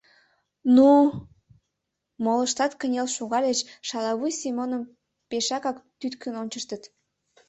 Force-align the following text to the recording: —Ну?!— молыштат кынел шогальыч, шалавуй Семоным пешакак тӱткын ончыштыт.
—Ну?!— 0.75 0.89
молыштат 2.23 2.71
кынел 2.79 3.07
шогальыч, 3.15 3.59
шалавуй 3.87 4.31
Семоным 4.39 4.83
пешакак 5.29 5.77
тӱткын 5.99 6.33
ончыштыт. 6.41 6.83